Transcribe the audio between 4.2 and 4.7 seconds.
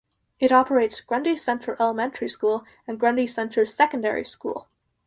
School.